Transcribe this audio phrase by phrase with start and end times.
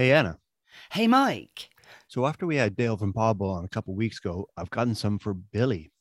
[0.00, 0.38] Hey, Anna.
[0.92, 1.68] Hey, Mike.
[2.08, 5.18] So after we had Dale from Pawable on a couple weeks ago, I've gotten some
[5.18, 5.92] for Billy.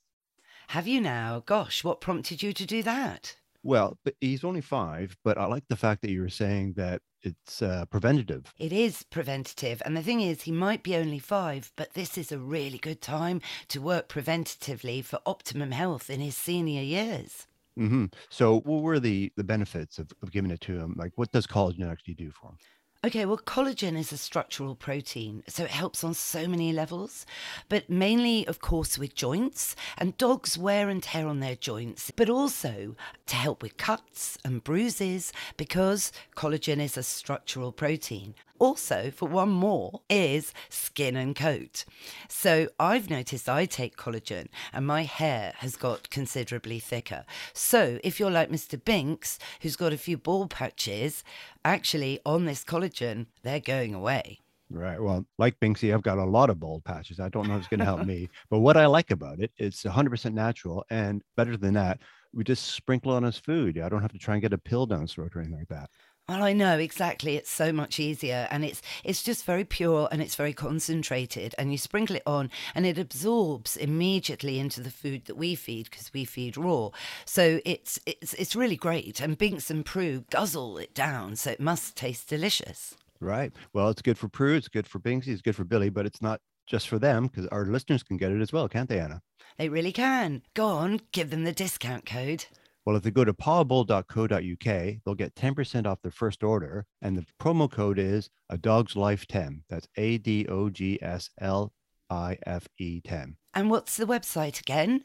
[0.70, 1.44] Have you now?
[1.46, 3.36] Gosh, what prompted you to do that?
[3.62, 7.62] Well, he's only five, but I like the fact that you were saying that it's
[7.62, 8.54] uh, preventative.
[8.58, 9.82] It is preventative.
[9.84, 13.02] And the thing is, he might be only five, but this is a really good
[13.02, 17.48] time to work preventatively for optimum health in his senior years.
[17.78, 18.06] Mm-hmm.
[18.30, 20.96] So, what were the the benefits of, of giving it to him?
[20.98, 22.58] Like, what does collagen actually do for him?
[23.02, 27.26] Okay, well, collagen is a structural protein, so it helps on so many levels,
[27.70, 32.30] but mainly, of course, with joints and dogs wear and tear on their joints, but
[32.30, 38.36] also to help with cuts and bruises because collagen is a structural protein.
[38.60, 41.86] Also, for one more, is skin and coat.
[42.28, 47.26] So I've noticed I take collagen and my hair has got considerably thicker.
[47.54, 48.84] So if you're like Mr.
[48.84, 51.24] Binks, who's got a few bald patches,
[51.66, 54.40] actually on this collagen, they're going away.
[54.72, 55.02] Right.
[55.02, 57.20] Well, like Binksy, I've got a lot of bald patches.
[57.20, 59.52] I don't know if it's going to help me, but what I like about it,
[59.58, 60.86] it's 100% natural.
[60.92, 62.00] And better than that,
[62.34, 63.80] we just sprinkle on his food.
[63.80, 65.70] I don't have to try and get a pill down his throat or anything like
[65.70, 65.90] that.
[66.30, 67.38] Well, I know exactly.
[67.38, 71.56] It's so much easier, and it's it's just very pure and it's very concentrated.
[71.58, 75.90] And you sprinkle it on, and it absorbs immediately into the food that we feed
[75.90, 76.92] because we feed raw.
[77.26, 79.20] So it's it's it's really great.
[79.20, 82.96] And Binks and Prue guzzle it down, so it must taste delicious.
[83.20, 83.52] Right.
[83.74, 86.22] Well, it's good for Prue, it's good for Binksy, it's good for Billy, but it's
[86.22, 89.24] not just for them because our listeners can get it as well, can't they, Anna?
[89.58, 90.44] They really can.
[90.54, 92.46] Go on, give them the discount code.
[92.86, 94.64] Well, if they go to pawable.co.uk,
[95.06, 96.86] they'll get 10% off their first order.
[97.02, 99.64] And the promo code is a dog's life 10.
[99.70, 101.74] That's A D O G S L
[102.10, 103.38] I F E 10.
[103.54, 105.04] And what's the website again?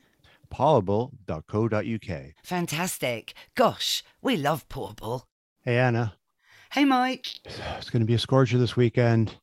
[0.51, 2.23] Pawable.co.uk.
[2.45, 3.35] Fantastic.
[3.55, 5.25] Gosh, we love Pawable.
[5.63, 6.15] Hey, Anna,
[6.75, 7.29] Hey, Mike.
[7.45, 9.37] it's going to be a scorcher this weekend.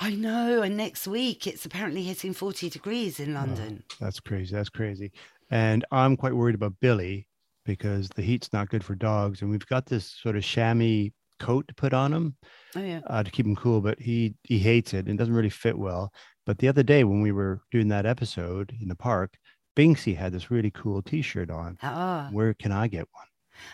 [0.00, 0.62] I know.
[0.62, 3.84] And next week, it's apparently hitting 40 degrees in oh, London.
[4.00, 4.54] That's crazy.
[4.54, 5.12] That's crazy.
[5.50, 7.28] And I'm quite worried about Billy
[7.64, 9.42] because the heat's not good for dogs.
[9.42, 12.36] And we've got this sort of chamois coat to put on him
[12.76, 13.00] Oh, yeah.
[13.06, 16.12] uh, to keep him cool, but he he hates it and doesn't really fit well.
[16.46, 19.36] But the other day when we were doing that episode in the park,
[19.76, 21.78] Binksy had this really cool T-shirt on.
[21.82, 22.28] Ah.
[22.32, 23.26] Where can I get one?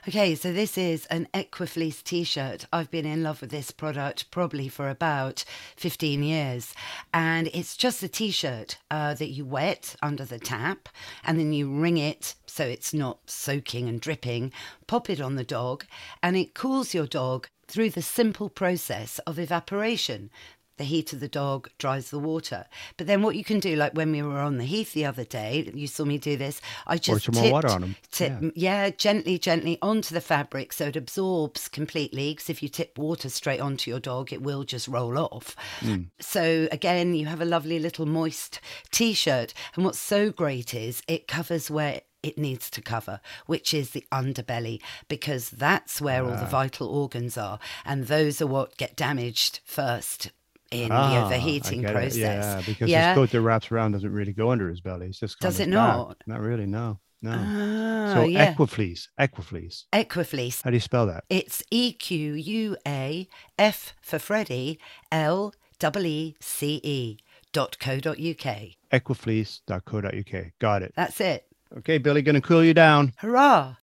[0.07, 2.67] Okay, so this is an Equafleece t shirt.
[2.73, 5.45] I've been in love with this product probably for about
[5.77, 6.75] 15 years.
[7.13, 10.89] And it's just a t shirt uh, that you wet under the tap
[11.25, 14.53] and then you wring it so it's not soaking and dripping,
[14.87, 15.85] pop it on the dog,
[16.23, 20.31] and it cools your dog through the simple process of evaporation.
[20.79, 22.67] The heat of the dog dries the water.
[22.97, 25.25] But then what you can do, like when we were on the heath the other
[25.25, 26.61] day, you saw me do this.
[26.87, 27.97] I just some more water tipped- on 'em.
[28.11, 28.91] tip, yeah.
[28.91, 32.33] gently, gently onto the fabric so it absorbs completely.
[32.33, 35.57] Because if you tip water straight onto your dog, it will just roll off.
[35.81, 36.07] Mm.
[36.21, 38.61] So again, you have a lovely little moist
[38.91, 39.53] t-shirt.
[39.75, 44.05] And what's so great is it covers where it needs to cover, which is the
[44.11, 46.51] underbelly, because that's where all the ah.
[46.51, 50.33] vital organs are, and those are what get damaged first
[50.71, 51.93] in Ah, the overheating get it.
[51.95, 52.17] process.
[52.17, 53.09] Yeah, because Yeah.
[53.11, 55.07] his coat that wraps around doesn't really go under his belly.
[55.07, 56.17] It's just Does it not?
[56.27, 56.67] Not really.
[56.67, 57.33] No, no.
[57.33, 58.55] Ah, so yeah.
[58.55, 59.85] Equafleece, Equafleece.
[59.93, 60.63] Equafleece.
[60.63, 61.25] How do you spell that?
[61.31, 64.79] It's E Q U A F for Freddie
[65.11, 65.55] L
[65.97, 67.19] E C E
[67.53, 68.57] dot co dot uk.
[68.93, 70.53] Equafleece dot co dot uk.
[70.59, 70.93] Got it.
[70.97, 71.47] That's it.
[71.79, 73.13] Okay, Billy, gonna cool you down.
[73.19, 73.77] Hurrah!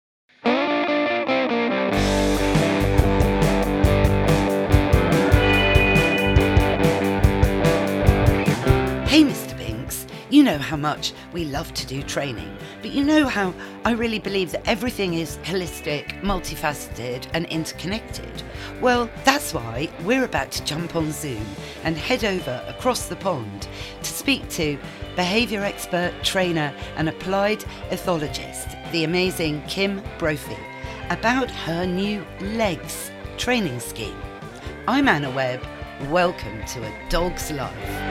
[10.45, 13.55] You know how much we love to do training, but you know how
[13.87, 18.43] I really believe that everything is holistic, multifaceted, and interconnected.
[18.83, 21.47] Well, that's why we're about to jump on Zoom
[21.83, 23.69] and head over across the pond
[24.03, 24.79] to speak to
[25.17, 30.59] behaviour expert, trainer, and applied ethologist, the amazing Kim Brophey,
[31.09, 34.21] about her new LEGS training scheme.
[34.89, 35.67] I'm Anna Webb.
[36.11, 38.04] Welcome to A Dog's Life.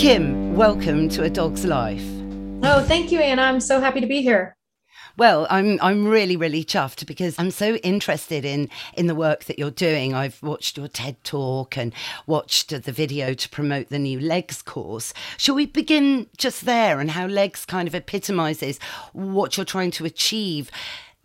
[0.00, 2.06] Kim, welcome to A Dog's Life.
[2.62, 3.42] Oh, thank you, Anna.
[3.42, 4.56] I'm so happy to be here.
[5.18, 9.58] Well, I'm I'm really really chuffed because I'm so interested in in the work that
[9.58, 10.14] you're doing.
[10.14, 11.92] I've watched your TED talk and
[12.26, 15.12] watched the video to promote the new legs course.
[15.36, 18.78] Shall we begin just there and how legs kind of epitomizes
[19.12, 20.70] what you're trying to achieve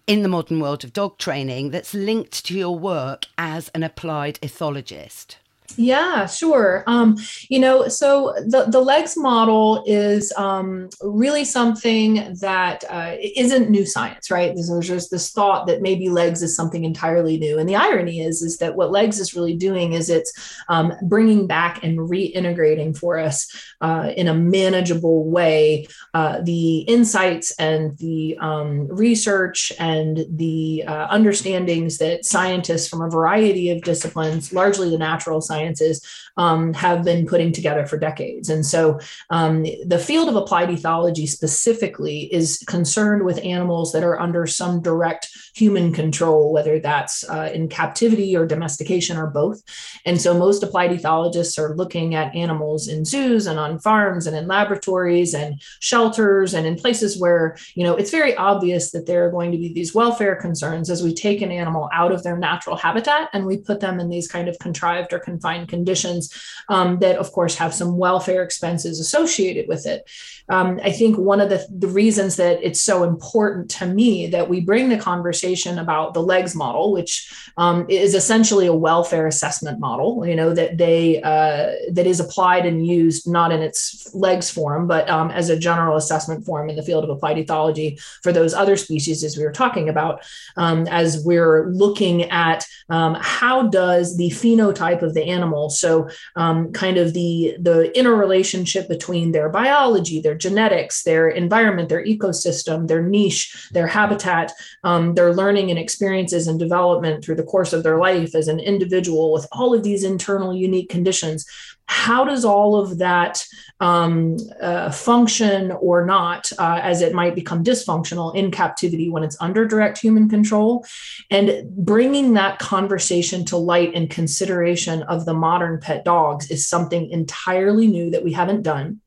[0.06, 4.38] in the modern world of dog training that's linked to your work as an applied
[4.42, 5.38] ethologist?
[5.78, 6.84] Yeah, sure.
[6.88, 7.18] Um,
[7.50, 13.86] you know, so the, the legs model is um, really something that uh, not new
[13.86, 14.54] science, right?
[14.54, 17.58] There's, there's just this thought that maybe legs is something entirely new.
[17.58, 20.32] And the irony is, is that what legs is really doing is it's
[20.70, 23.48] um, bringing back and reintegrating for us
[23.82, 31.08] uh, in a manageable way uh, the insights and the um, research and the uh,
[31.08, 36.02] understandings that scientists from a variety of disciplines, largely the natural science, sciences
[36.38, 38.50] um, have been putting together for decades.
[38.50, 39.00] And so
[39.30, 44.82] um, the field of applied ethology specifically is concerned with animals that are under some
[44.82, 49.62] direct human control, whether that's uh, in captivity or domestication or both.
[50.06, 54.36] And so most applied ethologists are looking at animals in zoos and on farms and
[54.36, 59.26] in laboratories and shelters and in places where, you know, it's very obvious that there
[59.26, 62.38] are going to be these welfare concerns as we take an animal out of their
[62.38, 66.25] natural habitat and we put them in these kind of contrived or confined conditions
[66.70, 70.10] um, that, of course, have some welfare expenses associated with it.
[70.48, 74.48] Um, I think one of the, the reasons that it's so important to me that
[74.48, 79.80] we bring the conversation about the legs model, which um, is essentially a welfare assessment
[79.80, 84.50] model, you know, that they uh, that is applied and used not in its legs
[84.50, 88.32] form, but um, as a general assessment form in the field of applied ethology for
[88.32, 90.24] those other species as we were talking about,
[90.58, 96.72] um, as we're looking at um, how does the phenotype of the animal, so um,
[96.72, 103.02] kind of the the interrelationship between their biology, their genetics, their environment, their ecosystem, their
[103.02, 104.52] niche, their habitat,
[104.84, 108.60] um, their learning and experiences and development through the course of their life as an
[108.60, 111.46] individual with all of these internal unique conditions
[111.88, 113.46] how does all of that
[113.80, 119.38] um, uh, function or not uh, as it might become dysfunctional in captivity when it's
[119.40, 120.86] under direct human control?
[121.30, 127.10] And bringing that conversation to light and consideration of the modern pet dogs is something
[127.10, 129.02] entirely new that we haven't done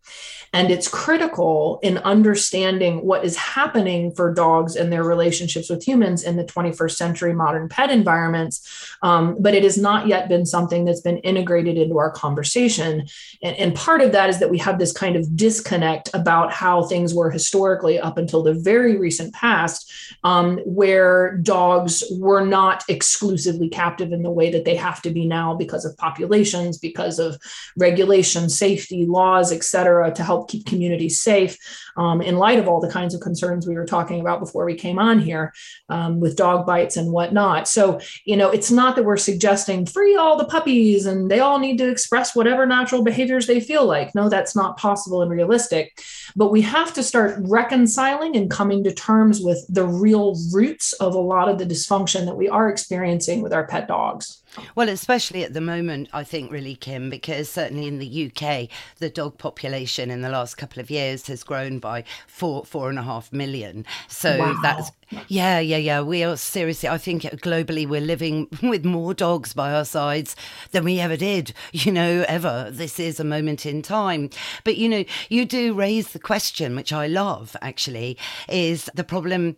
[0.52, 6.22] and it's critical in understanding what is happening for dogs and their relationships with humans
[6.22, 8.96] in the 21st century modern pet environments.
[9.02, 13.06] Um, but it has not yet been something that's been integrated into our conversation.
[13.42, 16.84] And, and part of that is that we have this kind of disconnect about how
[16.84, 19.92] things were historically up until the very recent past,
[20.24, 25.26] um, where dogs were not exclusively captive in the way that they have to be
[25.26, 27.36] now because of populations, because of
[27.76, 31.58] regulation, safety, laws, et cetera, to help help keep communities safe
[31.96, 34.74] um, in light of all the kinds of concerns we were talking about before we
[34.74, 35.52] came on here
[35.88, 37.66] um, with dog bites and whatnot.
[37.66, 41.58] So, you know, it's not that we're suggesting free all the puppies and they all
[41.58, 44.14] need to express whatever natural behaviors they feel like.
[44.14, 46.00] No, that's not possible and realistic.
[46.36, 51.14] But we have to start reconciling and coming to terms with the real roots of
[51.14, 54.37] a lot of the dysfunction that we are experiencing with our pet dogs.
[54.74, 58.68] Well, especially at the moment, I think, really, Kim, because certainly in the UK,
[58.98, 62.98] the dog population in the last couple of years has grown by four, four and
[62.98, 63.84] a half million.
[64.08, 64.58] So wow.
[64.62, 64.90] that's,
[65.28, 66.00] yeah, yeah, yeah.
[66.00, 70.34] We are seriously, I think uh, globally, we're living with more dogs by our sides
[70.72, 72.68] than we ever did, you know, ever.
[72.70, 74.30] This is a moment in time.
[74.64, 78.16] But, you know, you do raise the question, which I love actually,
[78.48, 79.56] is the problem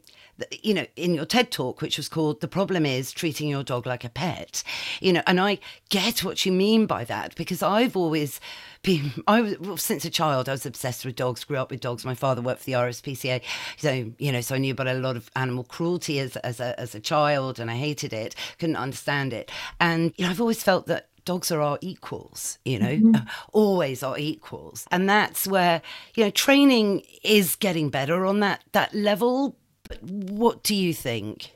[0.63, 3.87] you know, in your TED talk, which was called The Problem is Treating Your Dog
[3.87, 4.63] Like a Pet,
[5.01, 5.59] you know, and I
[5.89, 8.41] get what you mean by that because I've always
[8.83, 11.81] been, I was, well, since a child, I was obsessed with dogs, grew up with
[11.81, 12.05] dogs.
[12.05, 13.43] My father worked for the RSPCA.
[13.77, 16.79] So, you know, so I knew about a lot of animal cruelty as, as, a,
[16.79, 19.51] as a child and I hated it, couldn't understand it.
[19.81, 23.29] And, you know, I've always felt that dogs are our equals, you know, mm-hmm.
[23.53, 24.87] always our equals.
[24.91, 25.83] And that's where,
[26.15, 29.57] you know, training is getting better on that that level,
[30.01, 31.53] what do you think?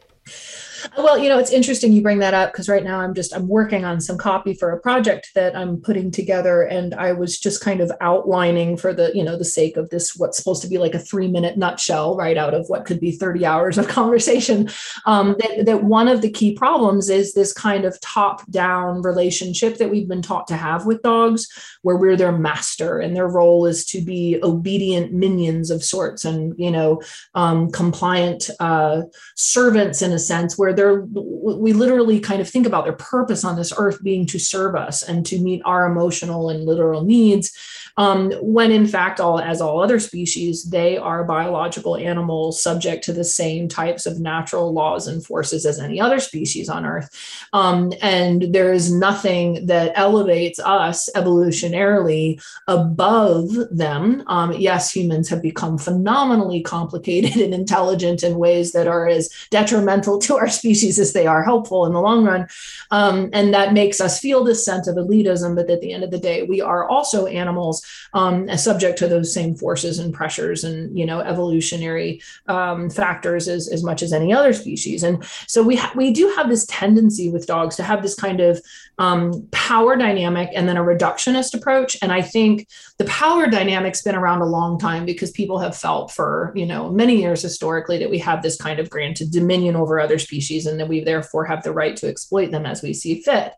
[0.97, 3.49] Well, you know, it's interesting you bring that up because right now I'm just I'm
[3.49, 7.63] working on some copy for a project that I'm putting together and I was just
[7.63, 10.79] kind of outlining for the, you know, the sake of this what's supposed to be
[10.79, 14.69] like a 3-minute nutshell right out of what could be 30 hours of conversation.
[15.07, 19.91] Um, that, that one of the key problems is this kind of top-down relationship that
[19.91, 21.49] we've been taught to have with dogs
[21.83, 26.55] where we're their master and their role is to be obedient minions of sorts and,
[26.59, 27.01] you know,
[27.35, 29.03] um, compliant uh,
[29.35, 33.57] servants in a sense where they're we literally kind of think about their purpose on
[33.57, 37.57] this earth being to serve us and to meet our emotional and literal needs
[37.97, 43.13] um, when in fact, all as all other species, they are biological animals subject to
[43.13, 47.09] the same types of natural laws and forces as any other species on Earth.
[47.53, 54.25] Um, and there is nothing that elevates us evolutionarily above them.
[54.27, 60.19] Um, yes, humans have become phenomenally complicated and intelligent in ways that are as detrimental
[60.19, 62.49] to our species as they are helpful in the long run.
[62.91, 66.11] Um, and that makes us feel this sense of elitism, but at the end of
[66.11, 70.97] the day, we are also animals um, subject to those same forces and pressures and,
[70.99, 75.03] you know, evolutionary um, factors as, as much as any other species.
[75.03, 78.41] And so we, ha- we do have this tendency with dogs to have this kind
[78.41, 78.61] of
[78.99, 81.97] um, power dynamic and then a reductionist approach.
[82.03, 86.13] And I think the power dynamic's been around a long time because people have felt
[86.13, 89.99] for, you know, many years historically that we have this kind of granted dominion over
[89.99, 93.21] other species and that we therefore have the right to exploit them as we see
[93.21, 93.53] fit.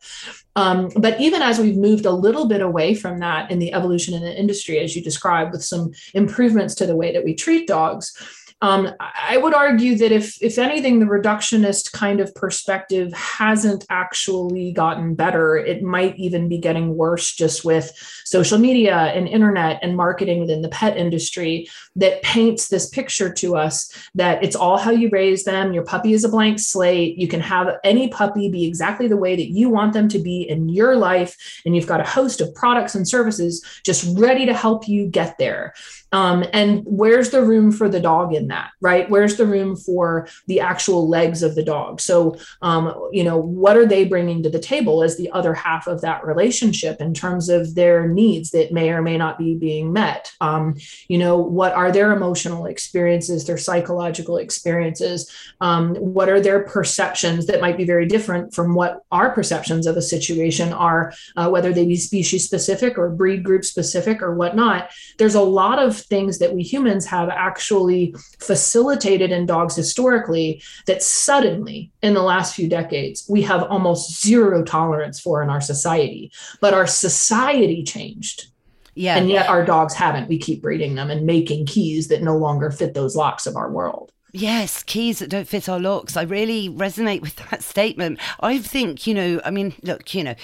[0.57, 4.15] Um, but even as we've moved a little bit away from that in the evolution
[4.15, 7.69] in the industry, as you described, with some improvements to the way that we treat
[7.69, 8.17] dogs,
[8.63, 14.73] um, I would argue that if, if anything, the reductionist kind of perspective hasn't actually
[14.73, 15.59] gotten better.
[15.59, 17.93] It might even be getting worse just with
[18.25, 23.57] social media and internet and marketing within the pet industry that paints this picture to
[23.57, 25.75] us that it's all how you raise them.
[25.75, 27.19] Your puppy is a blank slate.
[27.19, 30.43] You can have any puppy be exactly the way that you want them to be
[30.43, 31.37] in your life.
[31.67, 35.37] And you've got a host of products and services just ready to help you get
[35.37, 35.75] there.
[36.13, 39.09] Um, and where's the room for the dog in that, right?
[39.09, 42.01] Where's the room for the actual legs of the dog?
[42.01, 45.87] So, um, you know, what are they bringing to the table as the other half
[45.87, 49.93] of that relationship in terms of their needs that may or may not be being
[49.93, 50.31] met?
[50.41, 50.77] Um,
[51.09, 55.31] you know, what are their emotional experiences, their psychological experiences?
[55.61, 59.97] Um, what are their perceptions that might be very different from what our perceptions of
[59.97, 64.91] a situation are, uh, whether they be species specific or breed group specific or whatnot?
[65.19, 71.03] There's a lot of things that we humans have actually facilitated in dogs historically that
[71.03, 76.31] suddenly in the last few decades we have almost zero tolerance for in our society.
[76.61, 78.49] But our society changed.
[78.95, 79.17] Yeah.
[79.17, 80.29] And yet our dogs haven't.
[80.29, 83.71] We keep breeding them and making keys that no longer fit those locks of our
[83.71, 84.11] world.
[84.33, 86.17] Yes, keys that don't fit our locks.
[86.17, 88.19] I really resonate with that statement.
[88.41, 90.35] I think, you know, I mean, look, you know,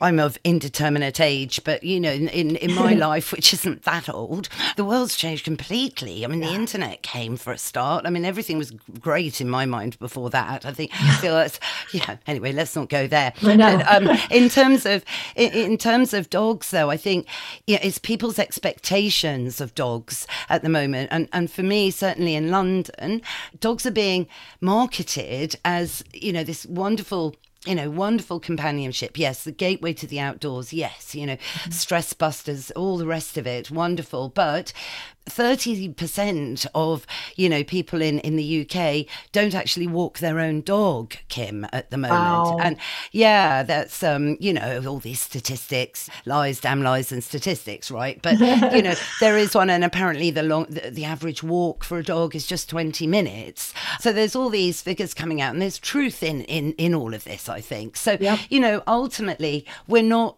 [0.00, 4.08] I'm of indeterminate age, but you know, in, in, in my life, which isn't that
[4.08, 6.24] old, the world's changed completely.
[6.24, 8.06] I mean, the internet came for a start.
[8.06, 10.64] I mean, everything was great in my mind before that.
[10.64, 11.60] I think feel that's
[11.92, 12.16] yeah.
[12.26, 13.32] Anyway, let's not go there.
[13.42, 17.26] But, um, in terms of in, in, terms of dogs, though, I think
[17.66, 22.50] yeah, it's people's expectations of dogs at the moment, and and for me, certainly in
[22.50, 23.22] London,
[23.60, 24.26] dogs are being
[24.60, 27.34] marketed as you know this wonderful
[27.66, 29.18] you know, wonderful companionship.
[29.18, 30.72] Yes, the gateway to the outdoors.
[30.72, 31.70] Yes, you know, mm-hmm.
[31.70, 33.70] stress busters, all the rest of it.
[33.70, 34.28] Wonderful.
[34.28, 34.72] But
[35.28, 37.06] 30% of,
[37.36, 41.90] you know, people in, in the UK don't actually walk their own dog, Kim, at
[41.90, 42.20] the moment.
[42.20, 42.58] Wow.
[42.60, 42.76] And
[43.12, 48.20] yeah, that's, um, you know, all these statistics, lies, damn lies and statistics, right?
[48.22, 48.38] But,
[48.74, 52.04] you know, there is one and apparently the long, the, the average walk for a
[52.04, 53.72] dog is just 20 minutes.
[54.00, 57.24] So there's all these figures coming out and there's truth in, in, in all of
[57.24, 57.96] this, I think.
[57.96, 58.38] So, yep.
[58.50, 60.36] you know, ultimately we're not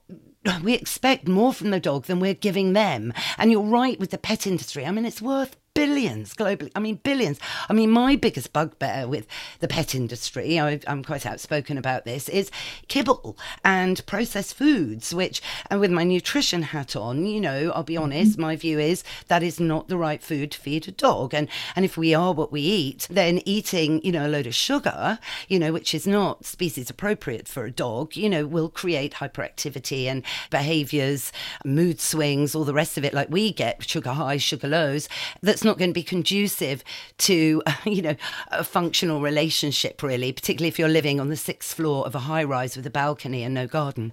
[0.62, 3.12] we expect more from the dog than we're giving them.
[3.38, 4.86] And you're right with the pet industry.
[4.86, 6.70] I mean, it's worth billions globally.
[6.74, 7.38] I mean, billions.
[7.68, 9.26] I mean, my biggest bugbear with
[9.60, 12.50] the pet industry, I, am quite outspoken about this, is
[12.88, 17.94] kibble and processed foods, which, and with my nutrition hat on, you know, I'll be
[17.94, 18.04] mm-hmm.
[18.04, 21.34] honest, my view is that is not the right food to feed a dog.
[21.34, 24.54] And, and if we are what we eat, then eating, you know, a load of
[24.54, 29.14] sugar, you know, which is not species appropriate for a dog, you know, will create
[29.14, 31.32] hyperactivity and behaviors,
[31.64, 35.08] mood swings, all the rest of it, like we get sugar highs, sugar lows.
[35.42, 36.82] That's that's not going to be conducive
[37.18, 38.16] to, you know,
[38.50, 42.44] a functional relationship, really, particularly if you're living on the sixth floor of a high
[42.44, 44.12] rise with a balcony and no garden.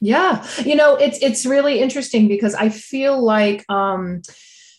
[0.00, 4.22] Yeah, you know, it's it's really interesting because I feel like um,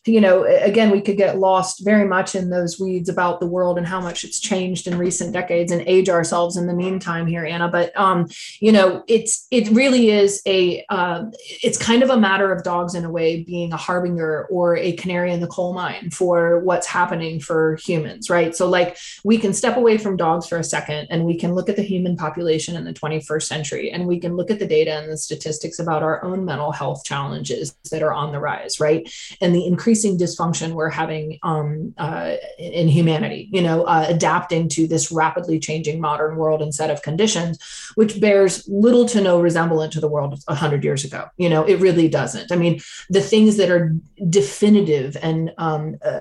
[0.06, 3.78] you know, again, we could get lost very much in those weeds about the world
[3.78, 7.44] and how much it's changed in recent decades and age ourselves in the meantime here,
[7.44, 7.68] Anna.
[7.68, 8.28] But um,
[8.60, 11.26] you know, it's it really is a uh,
[11.64, 14.92] it's kind of a matter of dogs in a way being a harbinger or a
[14.94, 18.56] canary in the coal mine for what's happening for humans, right?
[18.56, 21.68] So like we can step away from dogs for a second and we can look
[21.68, 24.92] at the human population in the 21st century and we can look at the data
[24.92, 29.12] and the statistics about our own mental health challenges that are on the rise, right?
[29.42, 34.68] And the increase increasing dysfunction we're having um, uh, in humanity, you know, uh, adapting
[34.68, 37.58] to this rapidly changing modern world and set of conditions,
[37.96, 41.28] which bears little to no resemblance to the world 100 years ago.
[41.38, 42.52] You know, it really doesn't.
[42.52, 43.96] I mean, the things that are
[44.30, 46.20] definitive and um, uh,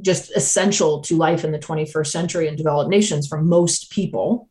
[0.00, 4.48] just essential to life in the 21st century in developed nations for most people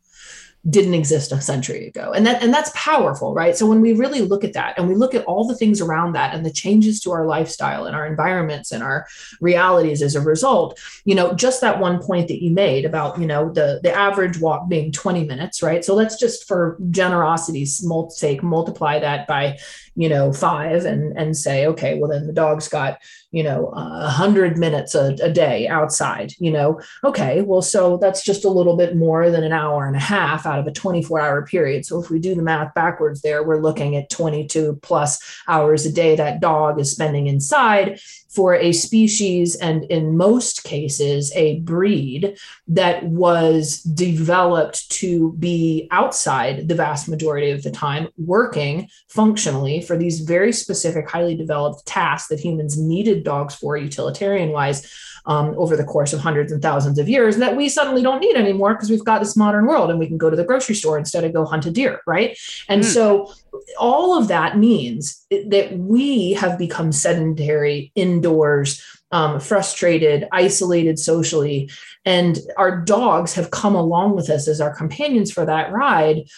[0.70, 2.12] didn't exist a century ago.
[2.14, 3.56] And that and that's powerful right?
[3.56, 6.14] So when we really look at that and we look at all the things around
[6.14, 9.08] that and the changes to our lifestyle and our environments and our
[9.40, 13.26] realities as a result you know just that one point that you made about you
[13.26, 15.84] know the the average walk being 20 minutes right?
[15.84, 19.58] So let's just for generosity's sake multiply that by
[19.96, 23.00] you know five and and say okay well then the dog's got
[23.32, 26.80] you know a hundred minutes a, a day outside you know?
[27.04, 30.46] Okay well so that's just a little bit more than an hour and a half
[30.46, 31.86] out of a 24 hour period.
[31.86, 35.92] So if we do the math backwards there we're looking at 22 plus hours a
[35.92, 38.00] day that dog is spending inside
[38.34, 46.68] for a species and in most cases a breed that was developed to be outside
[46.68, 52.30] the vast majority of the time working functionally for these very specific highly developed tasks
[52.30, 54.90] that humans needed dogs for utilitarian wise
[55.26, 58.36] um, over the course of hundreds and thousands of years that we suddenly don't need
[58.36, 60.98] anymore because we've got this modern world and we can go to the grocery store
[60.98, 62.38] instead of go hunt a deer, right?
[62.68, 62.86] And mm.
[62.86, 63.34] so
[63.80, 68.84] all of that means that we have become sedentary indoors.
[69.14, 71.70] Um, frustrated, isolated socially.
[72.06, 76.30] And our dogs have come along with us as our companions for that ride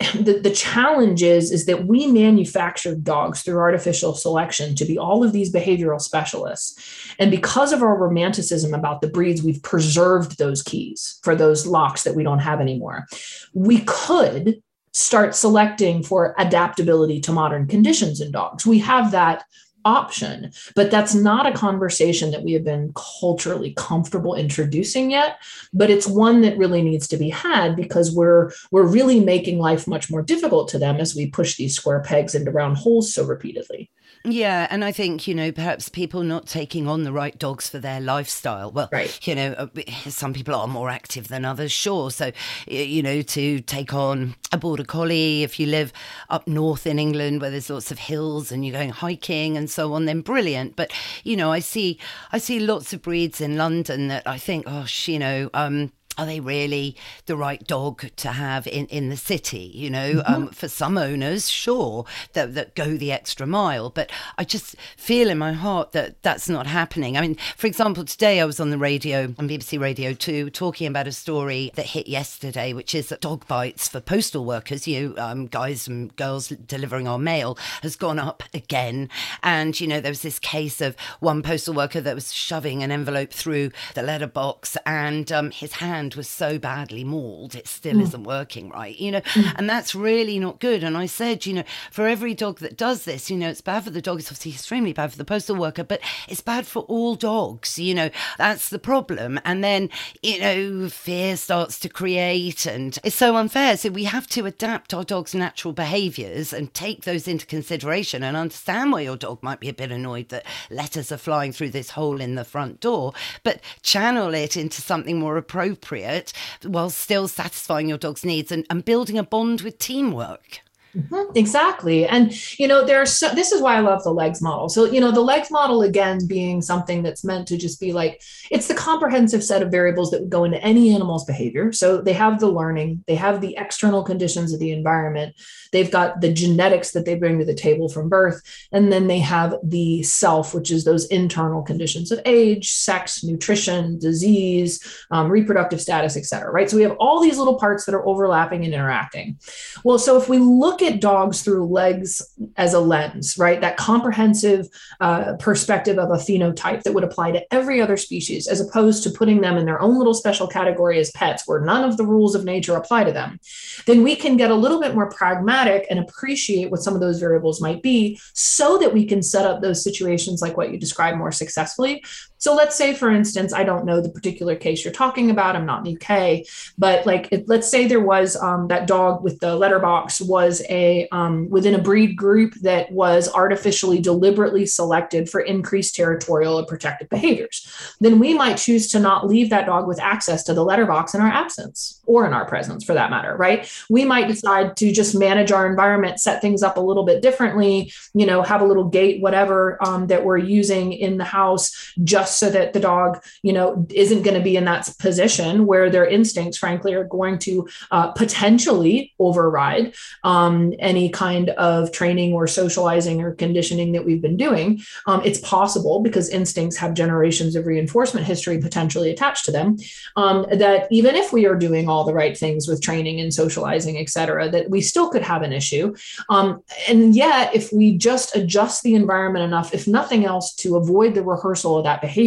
[0.14, 5.22] the, the challenge is, is that we manufactured dogs through artificial selection to be all
[5.22, 7.14] of these behavioral specialists.
[7.18, 12.04] And because of our romanticism about the breeds, we've preserved those keys for those locks
[12.04, 13.06] that we don't have anymore.
[13.52, 18.66] We could start selecting for adaptability to modern conditions in dogs.
[18.66, 19.44] We have that
[19.84, 25.38] option but that's not a conversation that we have been culturally comfortable introducing yet
[25.72, 29.86] but it's one that really needs to be had because we're we're really making life
[29.86, 33.24] much more difficult to them as we push these square pegs into round holes so
[33.24, 33.90] repeatedly
[34.24, 37.78] yeah, and I think, you know, perhaps people not taking on the right dogs for
[37.78, 38.70] their lifestyle.
[38.70, 39.26] Well, right.
[39.26, 39.66] you know, uh,
[40.08, 42.10] some people are more active than others, sure.
[42.10, 42.32] So,
[42.66, 45.92] you know, to take on a border collie, if you live
[46.28, 49.94] up north in England where there's lots of hills and you're going hiking and so
[49.94, 50.76] on, then brilliant.
[50.76, 50.92] But,
[51.24, 51.98] you know, I see
[52.32, 56.26] I see lots of breeds in London that I think, gosh, you know, um, are
[56.26, 59.70] they really the right dog to have in, in the city?
[59.74, 60.34] You know, mm-hmm.
[60.34, 63.90] um, for some owners, sure, that, that go the extra mile.
[63.90, 67.16] But I just feel in my heart that that's not happening.
[67.16, 70.86] I mean, for example, today I was on the radio, on BBC Radio 2, talking
[70.86, 75.14] about a story that hit yesterday, which is that dog bites for postal workers, you
[75.16, 79.08] um, guys and girls delivering our mail, has gone up again.
[79.42, 82.90] And, you know, there was this case of one postal worker that was shoving an
[82.90, 88.02] envelope through the letterbox and um, his hand was so badly mauled, it still mm.
[88.02, 89.52] isn't working right, you know, mm.
[89.56, 90.82] and that's really not good.
[90.82, 93.84] And I said, you know, for every dog that does this, you know, it's bad
[93.84, 96.82] for the dog, it's obviously extremely bad for the postal worker, but it's bad for
[96.84, 99.38] all dogs, you know, that's the problem.
[99.44, 99.90] And then,
[100.22, 103.76] you know, fear starts to create, and it's so unfair.
[103.76, 108.36] So we have to adapt our dog's natural behaviors and take those into consideration and
[108.36, 111.90] understand why your dog might be a bit annoyed that letters are flying through this
[111.90, 117.26] hole in the front door, but channel it into something more appropriate appropriate while still
[117.26, 120.60] satisfying your dog's needs and, and building a bond with teamwork.
[120.96, 122.04] Mm-hmm, exactly.
[122.04, 124.68] And, you know, there's so, this is why I love the legs model.
[124.68, 128.20] So, you know, the legs model, again, being something that's meant to just be like,
[128.50, 131.70] it's the comprehensive set of variables that would go into any animal's behavior.
[131.70, 135.36] So they have the learning, they have the external conditions of the environment,
[135.70, 139.20] they've got the genetics that they bring to the table from birth, and then they
[139.20, 145.80] have the self, which is those internal conditions of age, sex, nutrition, disease, um, reproductive
[145.80, 146.68] status, et cetera, right?
[146.68, 149.38] So we have all these little parts that are overlapping and interacting.
[149.84, 152.22] Well, so if we look look at dogs through legs
[152.56, 153.60] as a lens, right?
[153.60, 154.68] That comprehensive
[155.00, 159.10] uh, perspective of a phenotype that would apply to every other species, as opposed to
[159.10, 162.34] putting them in their own little special category as pets where none of the rules
[162.34, 163.38] of nature apply to them,
[163.86, 167.20] then we can get a little bit more pragmatic and appreciate what some of those
[167.20, 171.18] variables might be so that we can set up those situations like what you described
[171.18, 172.02] more successfully
[172.40, 175.54] so let's say, for instance, I don't know the particular case you're talking about.
[175.54, 176.46] I'm not in UK,
[176.78, 181.48] but like, let's say there was um, that dog with the letterbox was a um,
[181.50, 187.94] within a breed group that was artificially deliberately selected for increased territorial or protective behaviors
[188.00, 191.14] then we might choose to not leave that dog with access to the letter box
[191.14, 194.92] in our absence or in our presence for that matter right we might decide to
[194.92, 198.66] just manage our environment set things up a little bit differently you know have a
[198.66, 203.22] little gate whatever um, that we're using in the house just so that the dog
[203.42, 207.38] you know isn't going to be in that position where their instincts frankly are going
[207.38, 214.22] to uh, potentially override um, any kind of training or socializing or conditioning that we've
[214.22, 214.80] been doing.
[215.06, 219.76] Um, it's possible because instincts have generations of reinforcement history potentially attached to them.
[220.16, 223.98] Um, that even if we are doing all the right things with training and socializing,
[223.98, 225.94] et cetera, that we still could have an issue.
[226.28, 231.14] Um, and yet, if we just adjust the environment enough, if nothing else, to avoid
[231.14, 232.19] the rehearsal of that behavior,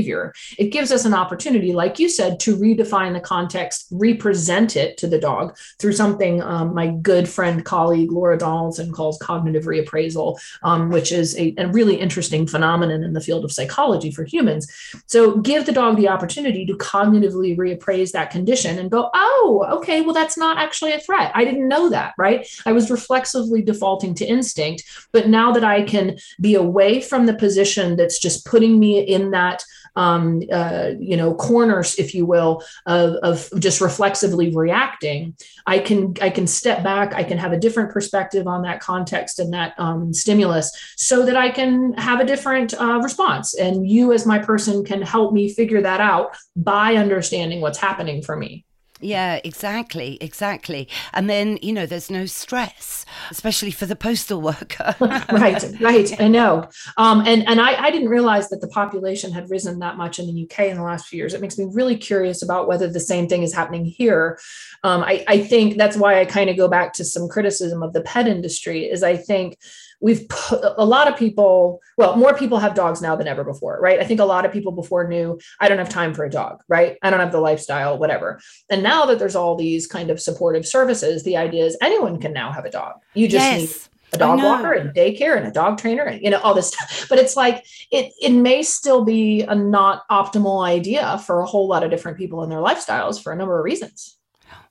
[0.58, 5.08] it gives us an opportunity, like you said, to redefine the context, represent it to
[5.08, 10.90] the dog through something um, my good friend, colleague Laura Donaldson calls cognitive reappraisal, um,
[10.90, 14.72] which is a, a, really interesting phenomenon in the field of psychology for humans.
[15.08, 20.02] So give the dog the opportunity to cognitively reappraise that condition and go, oh, okay,
[20.02, 21.32] well, that's not actually a threat.
[21.34, 22.48] I didn't know that, right?
[22.66, 24.84] I was reflexively defaulting to instinct.
[25.12, 29.32] But now that I can be away from the position that's just putting me in
[29.32, 29.64] that
[29.96, 36.14] um, uh, you know corners if you will of, of just reflexively reacting i can
[36.22, 39.74] i can step back i can have a different perspective on that context and that
[39.78, 43.56] um, stimulus so that i can have a different uh, response.
[43.56, 48.22] And you as my person can help me figure that out by understanding what's happening
[48.22, 48.66] for me
[49.04, 50.88] yeah, exactly, exactly.
[51.14, 54.96] And then, you know, there's no stress, especially for the postal worker.
[55.00, 56.22] right, right.
[56.22, 56.70] I know.
[56.98, 60.28] Um, and and I, I didn't realize that the population had risen that much in
[60.28, 61.34] the UK in the last few years.
[61.34, 64.40] It makes me really curious about whether the same thing is happening here.
[64.84, 67.94] Um, I, I think that's why I kind of go back to some criticism of
[67.94, 69.58] the pet industry is I think
[70.04, 73.80] we've put a lot of people well more people have dogs now than ever before
[73.82, 74.00] right?
[74.00, 76.62] I think a lot of people before knew i don't have time for a dog
[76.68, 76.98] right?
[77.02, 78.40] I don't have the lifestyle whatever.
[78.70, 82.34] And now that there's all these kind of supportive services the idea is anyone can
[82.34, 82.96] now have a dog.
[83.14, 83.60] You just yes.
[83.60, 83.70] need
[84.14, 87.08] a dog walker and daycare and a dog trainer and you know all this stuff.
[87.10, 91.68] But it's like it it may still be a not optimal idea for a whole
[91.68, 94.18] lot of different people in their lifestyles for a number of reasons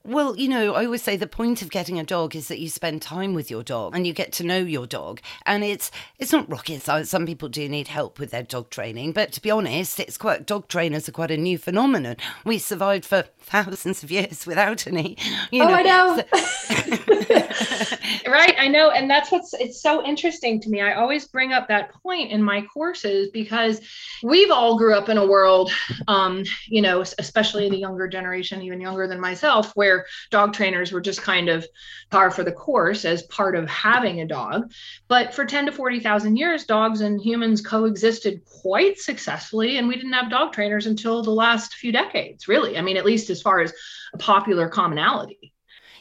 [0.04, 2.68] well, you know, I always say the point of getting a dog is that you
[2.68, 5.20] spend time with your dog and you get to know your dog.
[5.46, 7.10] And it's it's not rocket science.
[7.10, 10.46] Some people do need help with their dog training, but to be honest, it's quite
[10.46, 12.16] dog trainers are quite a new phenomenon.
[12.44, 15.16] We survived for thousands of years without any.
[15.50, 16.24] You oh, know, I know.
[16.34, 17.88] So-
[18.26, 20.80] right, I know, and that's what's it's so interesting to me.
[20.80, 23.80] I always bring up that point in my courses because
[24.22, 25.70] we've all grew up in a world,
[26.08, 30.92] um, you know, especially the younger generation, even younger than myself, where where dog trainers
[30.92, 31.66] were just kind of
[32.10, 34.72] par for the course as part of having a dog.
[35.08, 39.78] But for 10 to 40,000 years, dogs and humans coexisted quite successfully.
[39.78, 42.78] And we didn't have dog trainers until the last few decades, really.
[42.78, 43.72] I mean, at least as far as
[44.14, 45.51] a popular commonality.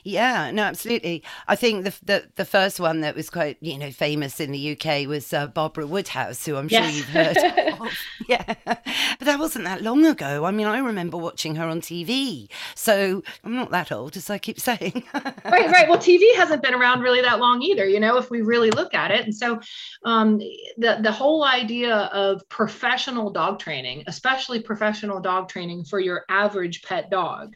[0.03, 1.23] Yeah, no, absolutely.
[1.47, 4.71] I think the, the the first one that was quite you know famous in the
[4.71, 7.37] UK was uh, Barbara Woodhouse, who I'm sure you've heard
[7.79, 7.87] of.
[8.27, 10.45] Yeah, but that wasn't that long ago.
[10.45, 14.37] I mean, I remember watching her on TV, so I'm not that old, as I
[14.37, 15.03] keep saying.
[15.13, 15.89] right, right.
[15.89, 17.87] Well, TV hasn't been around really that long either.
[17.87, 19.59] You know, if we really look at it, and so
[20.05, 20.39] um,
[20.77, 26.81] the the whole idea of professional dog training, especially professional dog training for your average
[26.81, 27.55] pet dog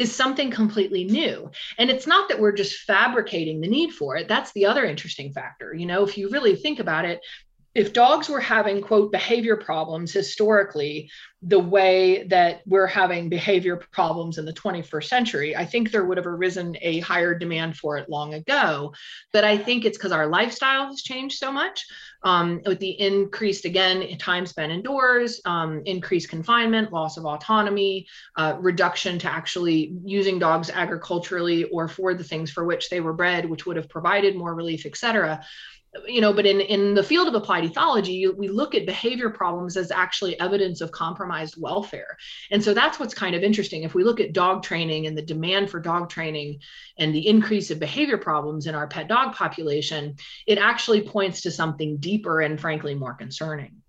[0.00, 1.50] is something completely new.
[1.76, 4.28] And it's not that we're just fabricating the need for it.
[4.28, 5.74] That's the other interesting factor.
[5.74, 7.20] You know, if you really think about it,
[7.74, 11.10] if dogs were having quote behavior problems historically
[11.42, 16.16] the way that we're having behavior problems in the 21st century i think there would
[16.16, 18.92] have arisen a higher demand for it long ago.
[19.32, 21.86] But i think it's because our lifestyle has changed so much
[22.22, 28.06] um, with the increased again time spent indoors um, increased confinement loss of autonomy
[28.36, 33.14] uh, reduction to actually using dogs agriculturally or for the things for which they were
[33.14, 35.40] bred which would have provided more relief et cetera
[36.06, 39.76] you know but in in the field of applied ethology we look at behavior problems
[39.76, 42.16] as actually evidence of compromised welfare.
[42.50, 43.82] And so that's what's kind of interesting.
[43.82, 46.60] If we look at dog training and the demand for dog training
[46.98, 51.50] and the increase of behavior problems in our pet dog population it actually points to
[51.50, 53.79] something deeper and frankly more concerning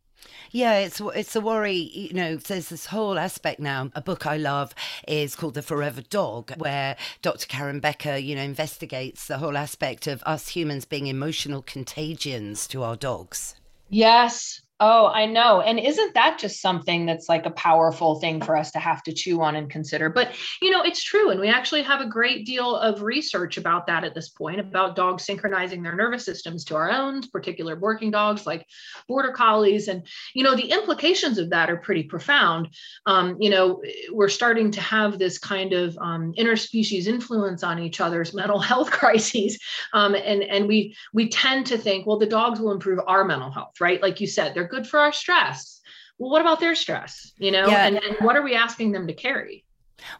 [0.51, 1.89] yeah, it's it's a worry.
[1.93, 3.89] You know, there's this whole aspect now.
[3.95, 4.75] A book I love
[5.07, 7.47] is called The Forever Dog, where Dr.
[7.47, 12.83] Karen Becker, you know, investigates the whole aspect of us humans being emotional contagions to
[12.83, 13.55] our dogs.
[13.89, 15.61] Yes, Oh, I know.
[15.61, 19.13] And isn't that just something that's like a powerful thing for us to have to
[19.13, 20.09] chew on and consider?
[20.09, 21.29] But, you know, it's true.
[21.29, 24.95] And we actually have a great deal of research about that at this point about
[24.95, 28.65] dogs synchronizing their nervous systems to our own, particular working dogs like
[29.07, 29.87] border collies.
[29.87, 30.01] And,
[30.33, 32.69] you know, the implications of that are pretty profound.
[33.05, 38.01] Um, you know, we're starting to have this kind of um, interspecies influence on each
[38.01, 39.59] other's mental health crises.
[39.93, 43.51] Um, and, and we, we tend to think, well, the dogs will improve our mental
[43.51, 44.01] health, right?
[44.01, 45.81] Like you said, they're good for our stress.
[46.17, 47.31] Well, what about their stress?
[47.37, 47.87] You know, yeah.
[47.87, 49.65] and, and what are we asking them to carry?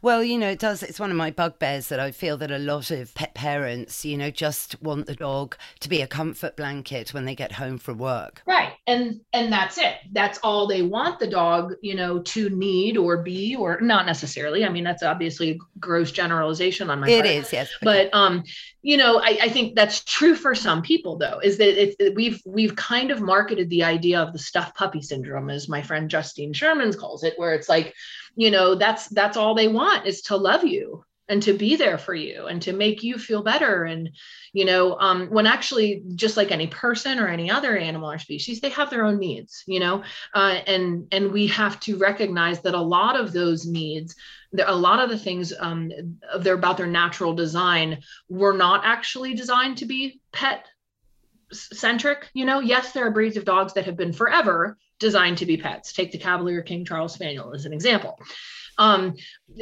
[0.01, 0.83] Well, you know, it does.
[0.83, 4.17] It's one of my bugbears that I feel that a lot of pet parents, you
[4.17, 7.97] know, just want the dog to be a comfort blanket when they get home from
[7.97, 8.41] work.
[8.45, 8.73] Right.
[8.87, 9.95] And and that's it.
[10.11, 14.65] That's all they want the dog, you know, to need or be or not necessarily.
[14.65, 17.25] I mean, that's obviously a gross generalization on my It part.
[17.27, 17.69] is, yes.
[17.81, 18.43] But um,
[18.81, 22.41] you know, I, I think that's true for some people though, is that it's we've
[22.45, 26.53] we've kind of marketed the idea of the stuffed puppy syndrome, as my friend Justine
[26.53, 27.93] Schuurmans calls it, where it's like
[28.35, 31.97] you know that's that's all they want is to love you and to be there
[31.97, 33.85] for you and to make you feel better.
[33.85, 34.09] And
[34.53, 38.59] you know um, when actually just like any person or any other animal or species
[38.59, 42.73] they have their own needs you know uh, and and we have to recognize that
[42.73, 44.15] a lot of those needs
[44.65, 45.91] a lot of the things um,
[46.39, 50.65] they're about their natural design were not actually designed to be pet
[51.51, 52.59] centric you know.
[52.59, 55.91] Yes there are breeds of dogs that have been forever designed to be pets.
[55.91, 58.17] Take the Cavalier King Charles Spaniel as an example.
[58.77, 59.15] Um,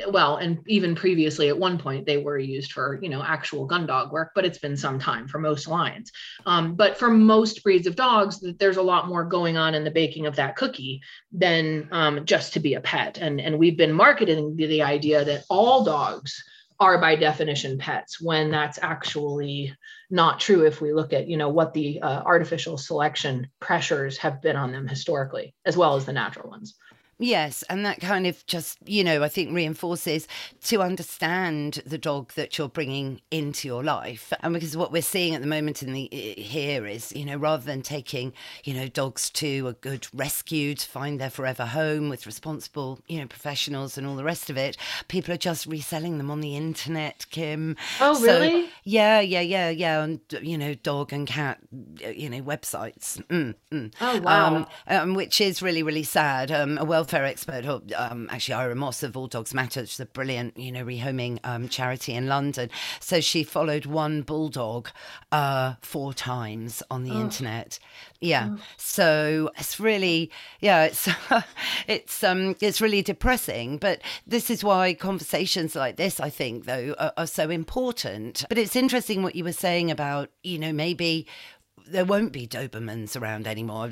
[0.10, 3.88] well, and even previously at one point they were used for, you know, actual gun
[3.88, 6.12] dog work, but it's been some time for most lines.
[6.46, 9.92] Um, but for most breeds of dogs, there's a lot more going on in the
[9.92, 13.18] baking of that cookie than um, just to be a pet.
[13.18, 16.44] And, and we've been marketing the, the idea that all dogs
[16.80, 19.76] are by definition pets when that's actually
[20.10, 24.42] not true if we look at you know what the uh, artificial selection pressures have
[24.42, 26.76] been on them historically as well as the natural ones
[27.22, 30.26] Yes, and that kind of just, you know, I think reinforces
[30.64, 34.32] to understand the dog that you're bringing into your life.
[34.40, 37.66] And because what we're seeing at the moment in the here is, you know, rather
[37.66, 38.32] than taking,
[38.64, 43.20] you know, dogs to a good rescue to find their forever home with responsible, you
[43.20, 44.78] know, professionals and all the rest of it,
[45.10, 47.76] people are just reselling them on the internet, Kim.
[48.00, 48.70] Oh, so, really?
[48.86, 50.04] Yeah, yeah, yeah, yeah.
[50.04, 51.60] And, you know, dog and cat,
[52.00, 53.22] you know, websites.
[53.28, 53.94] Mm, mm.
[54.00, 54.56] Oh, wow.
[54.56, 56.50] Um, um, which is really, really sad.
[56.50, 57.66] Um, a well welfare expert,
[57.98, 61.40] um, actually Ira Moss of All Dogs Matter, which is a brilliant, you know, rehoming
[61.44, 62.70] um, charity in London.
[63.00, 64.90] So she followed one bulldog
[65.32, 67.22] uh, four times on the oh.
[67.22, 67.80] internet.
[68.22, 68.50] Yeah.
[68.52, 68.62] Oh.
[68.78, 71.10] So it's really, yeah, it's
[71.88, 73.80] it's um it's really depressing.
[73.80, 78.46] But this is why conversations like this, I think, though, are, are so important.
[78.50, 81.26] But it's interesting what you were saying about, you know, maybe
[81.92, 83.90] there won't be Dobermans around anymore.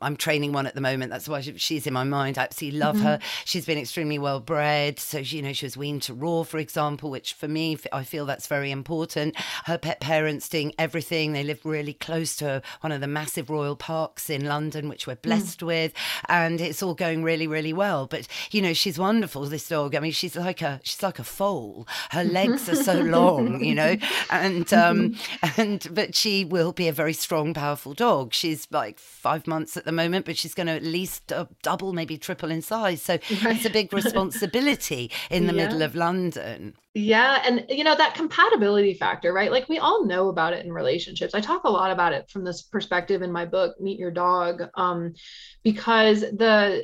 [0.00, 1.10] I'm training one at the moment.
[1.10, 2.38] That's why she's in my mind.
[2.38, 3.04] I absolutely love mm-hmm.
[3.04, 3.18] her.
[3.44, 4.98] She's been extremely well bred.
[4.98, 8.04] So, she, you know, she was weaned to raw, for example, which for me, I
[8.04, 9.36] feel that's very important.
[9.64, 11.32] Her pet parents doing everything.
[11.32, 15.16] They live really close to one of the massive royal parks in London, which we're
[15.16, 15.22] mm.
[15.22, 15.66] blessed mm.
[15.66, 15.92] with.
[16.28, 18.06] And it's all going really, really well.
[18.06, 19.94] But, you know, she's wonderful, this dog.
[19.94, 21.88] I mean, she's like a, she's like a foal.
[22.10, 23.96] Her legs are so long, you know,
[24.30, 25.16] and, um,
[25.56, 28.34] and, but she will be a very strong strong, powerful dog.
[28.34, 31.92] She's like five months at the moment, but she's going to at least uh, double,
[31.92, 33.02] maybe triple in size.
[33.02, 35.66] So it's a big responsibility in the yeah.
[35.66, 36.74] middle of London.
[36.94, 37.40] Yeah.
[37.46, 39.52] And, you know, that compatibility factor, right?
[39.52, 41.32] Like we all know about it in relationships.
[41.32, 44.64] I talk a lot about it from this perspective in my book, Meet Your Dog,
[44.74, 45.14] um,
[45.62, 46.82] because the,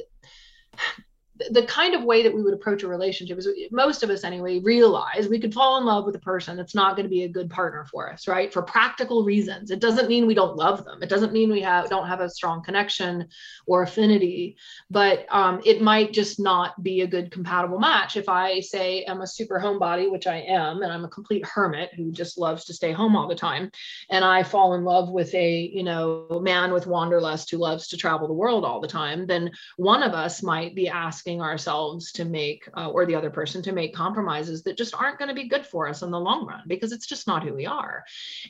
[1.51, 4.59] the kind of way that we would approach a relationship is most of us anyway
[4.61, 7.29] realize we could fall in love with a person that's not going to be a
[7.29, 8.53] good partner for us right?
[8.53, 9.71] For practical reasons.
[9.71, 11.03] It doesn't mean we don't love them.
[11.03, 13.29] It doesn't mean we have don't have a strong connection
[13.67, 14.57] or affinity
[14.91, 19.21] but um, it might just not be a good compatible match if i say i'm
[19.21, 22.75] a super homebody which i am and i'm a complete hermit who just loves to
[22.75, 23.71] stay home all the time
[24.11, 27.97] and i fall in love with a you know man with wanderlust who loves to
[27.97, 32.13] travel the world all the time then one of us might be asked asking ourselves
[32.13, 35.35] to make uh, or the other person to make compromises that just aren't going to
[35.35, 38.05] be good for us in the long run because it's just not who we are.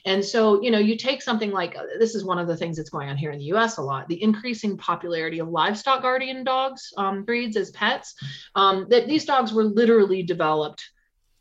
[0.05, 2.77] And so you know you take something like uh, this is one of the things
[2.77, 6.45] that's going on here in the us a lot the increasing popularity of livestock guardian
[6.45, 8.15] dogs um, breeds as pets
[8.55, 10.91] um, that these dogs were literally developed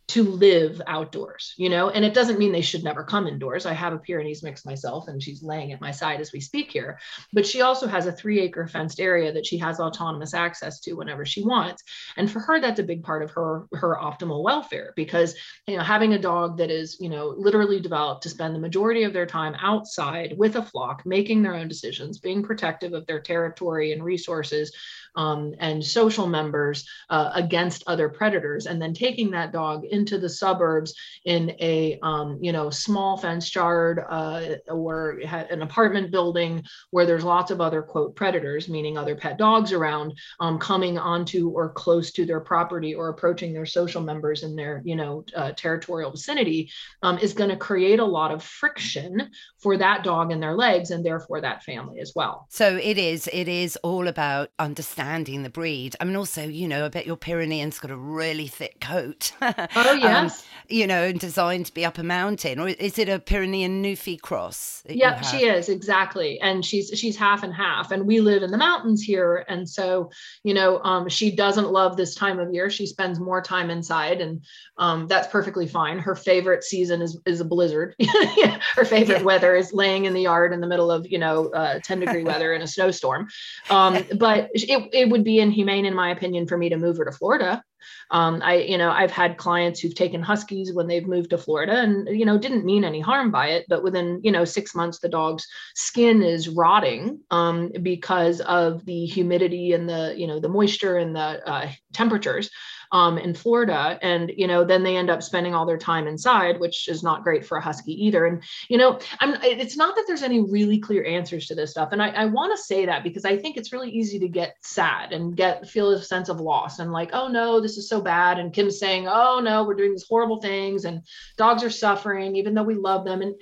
[0.07, 3.65] to live outdoors, you know, and it doesn't mean they should never come indoors.
[3.65, 6.71] I have a Pyrenees mix myself and she's laying at my side as we speak
[6.71, 6.99] here,
[7.33, 10.93] but she also has a three acre fenced area that she has autonomous access to
[10.93, 11.83] whenever she wants.
[12.17, 15.83] And for her, that's a big part of her, her optimal welfare because, you know,
[15.83, 19.25] having a dog that is, you know, literally developed to spend the majority of their
[19.25, 24.03] time outside with a flock, making their own decisions, being protective of their territory and
[24.03, 24.71] resources,
[25.15, 30.29] um, and social members uh, against other predators, and then taking that dog into the
[30.29, 30.93] suburbs
[31.25, 37.23] in a um, you know small fenced yard uh, or an apartment building where there's
[37.23, 42.11] lots of other quote predators, meaning other pet dogs around, um, coming onto or close
[42.11, 46.69] to their property or approaching their social members in their you know uh, territorial vicinity,
[47.01, 50.91] um, is going to create a lot of friction for that dog and their legs,
[50.91, 52.47] and therefore that family as well.
[52.49, 53.27] So it is.
[53.33, 55.95] It is all about understanding the breed.
[55.99, 59.31] I mean, also, you know, I bet your Pyrenean's got a really thick coat.
[59.77, 60.39] Oh, um, yes.
[60.39, 62.59] um, you know, designed to be up a mountain.
[62.59, 64.83] Or is it a Pyrenean Newfie cross?
[64.87, 66.39] Yeah, she is exactly.
[66.41, 67.91] And she's she's half and half.
[67.91, 69.45] And we live in the mountains here.
[69.47, 70.11] And so,
[70.43, 72.69] you know, um, she doesn't love this time of year.
[72.69, 74.43] She spends more time inside, and
[74.77, 75.99] um, that's perfectly fine.
[75.99, 77.95] Her favorite season is is a blizzard.
[78.75, 79.23] Her favorite yeah.
[79.23, 82.23] weather is laying in the yard in the middle of, you know, uh, 10 degree
[82.25, 83.27] weather in a snowstorm.
[83.69, 87.05] Um, but it, it would be inhumane, in my opinion, for me to move her
[87.05, 87.63] to Florida.
[88.11, 91.73] Um, I, you know, I've had clients who've taken huskies when they've moved to Florida
[91.73, 93.65] and, you know, didn't mean any harm by it.
[93.67, 99.05] But within, you know, six months, the dog's skin is rotting um, because of the
[99.05, 102.49] humidity and the, you know, the moisture and the uh, temperatures
[102.95, 103.99] um, in Florida.
[104.01, 107.25] And, you know, then they end up spending all their time inside, which is not
[107.25, 108.25] great for a husky either.
[108.25, 111.89] And, you know, I'm, it's not that there's any really clear answers to this stuff.
[111.91, 114.55] And I, I want to say that because I think it's really easy to get
[114.61, 117.99] sad and get, feel a sense of loss and like, oh no, this is so
[117.99, 118.39] bad.
[118.39, 121.01] And Kim's saying, oh no, we're doing these horrible things and
[121.35, 123.21] dogs are suffering, even though we love them.
[123.21, 123.35] And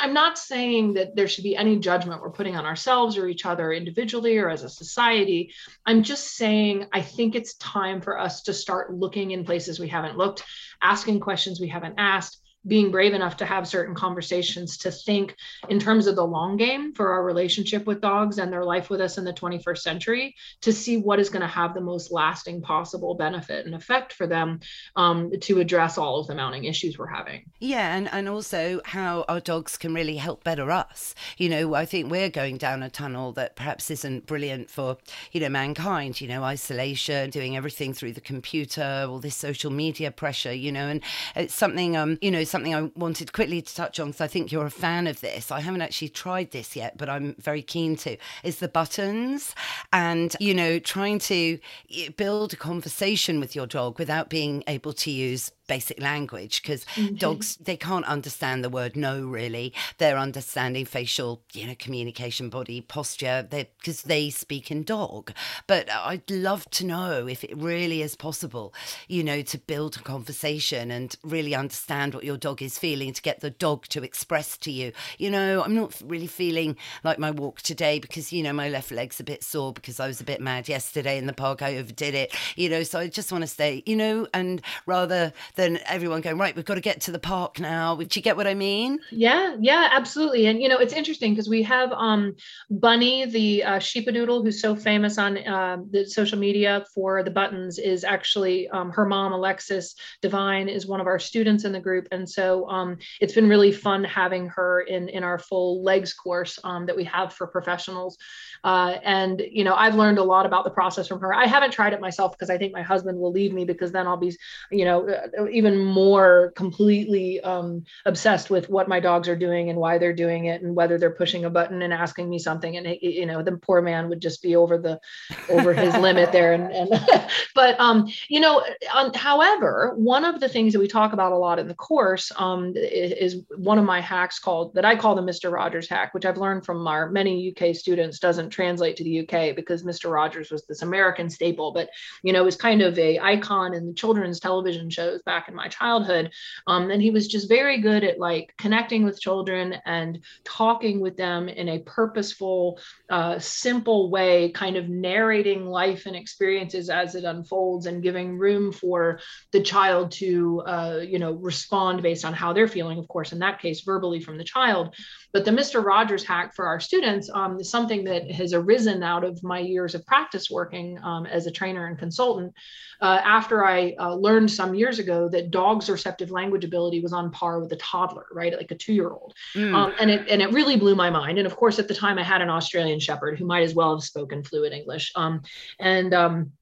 [0.00, 3.44] I'm not saying that there should be any judgment we're putting on ourselves or each
[3.44, 5.52] other individually or as a society.
[5.86, 9.88] I'm just saying, I think it's time for us to start looking in places we
[9.88, 10.42] haven't looked,
[10.82, 15.36] asking questions we haven't asked, being brave enough to have certain conversations to think
[15.68, 19.00] in terms of the long game for our relationship with dogs and their life with
[19.00, 22.62] us in the 21st century to see what is going to have the most lasting
[22.62, 24.60] possible benefit and effect for them
[24.96, 27.44] um, to address all of the mounting issues we're having.
[27.58, 31.14] Yeah and, and also how our dogs can really help better us.
[31.38, 34.96] You know i think we're going down a tunnel that perhaps isn't brilliant for
[35.32, 40.10] you know mankind you know isolation doing everything through the computer all this social media
[40.10, 41.02] pressure you know and
[41.36, 44.52] it's something um you know something I wanted quickly to touch on because I think
[44.52, 45.50] you're a fan of this.
[45.50, 48.16] I haven't actually tried this yet, but I'm very keen to.
[48.44, 49.56] Is the buttons
[49.92, 51.58] and, you know, trying to
[51.92, 56.84] eh, build a conversation with your dog without being able to use basic language because
[56.94, 57.14] mm-hmm.
[57.16, 59.72] dogs they can't understand the word no really.
[59.98, 63.46] They're understanding facial you know communication body posture.
[63.50, 65.32] Because they speak in dog.
[65.66, 68.74] But i'd love to know if it really is possible
[69.08, 73.22] you know to build a conversation and really understand what your dog is feeling to
[73.22, 74.92] get the dog to express to you.
[75.18, 78.90] You know i'm not really feeling like my walk today because you know my left
[78.90, 81.76] leg's a bit sore because i was a bit mad yesterday in the park i
[81.76, 85.78] overdid it you know so i just want to stay you know and rather than
[85.86, 87.96] everyone going right we've got to get to the park now.
[87.96, 88.98] Do you get what i mean?
[89.10, 90.46] Yeah yeah absolutely.
[90.46, 92.34] And you know it's interesting because we have um
[92.70, 97.78] bunny the uh, sheepadoodle who's so famous on uh, the social media for the buttons
[97.78, 102.08] is actually um, her mom alexis devine is one of our students in the group.
[102.10, 106.58] And so um, it's been really fun having her in in our full legs course
[106.64, 108.18] um, that we have for professionals.
[108.64, 111.34] Uh, and you know i've learned a lot about the process from her.
[111.34, 114.06] I haven't tried it myself because i think my husband will leave me because then
[114.06, 114.34] i'll be
[114.70, 119.78] you know uh, even more completely um, obsessed with what my dogs are doing and
[119.78, 122.96] why they're doing it and whether they're pushing a button and asking me something and
[123.00, 125.00] you know the poor man would just be over the
[125.48, 130.48] over his limit there and, and but um you know um, however one of the
[130.48, 133.84] things that we talk about a lot in the course um, is, is one of
[133.84, 137.10] my hacks called that i call the mr rogers hack which i've learned from our
[137.10, 140.12] many uk students doesn't translate to the UK because Mr.
[140.12, 141.90] Rogers was this American staple, but
[142.22, 145.68] you know was kind of a icon in the children's television shows back in my
[145.68, 146.30] childhood.
[146.66, 151.16] Um, and he was just very good at like connecting with children and talking with
[151.16, 152.78] them in a purposeful,
[153.10, 158.72] uh, simple way, kind of narrating life and experiences as it unfolds and giving room
[158.72, 159.20] for
[159.52, 162.98] the child to uh, you know respond based on how they're feeling.
[162.98, 164.94] Of course, in that case, verbally from the child.
[165.32, 165.84] But the Mr.
[165.84, 169.94] Rogers hack for our students um, is something that has arisen out of my years
[169.94, 172.52] of practice working um, as a trainer and consultant.
[173.00, 177.12] Uh, after I uh, learned some years ago ago that dogs' receptive language ability was
[177.12, 178.56] on par with a toddler, right?
[178.56, 179.34] Like a two-year-old.
[179.54, 179.74] Mm.
[179.74, 181.38] Um, and it and it really blew my mind.
[181.38, 183.94] And of course, at the time, I had an Australian Shepherd who might as well
[183.94, 185.12] have spoken fluent English.
[185.16, 185.42] Um,
[185.78, 186.52] and um,